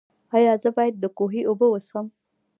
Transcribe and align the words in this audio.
ایا 0.35 0.53
زه 0.63 0.69
باید 0.75 0.95
د 0.99 1.05
کوهي 1.17 1.41
اوبه 1.49 1.67
وڅښم؟ 1.69 2.07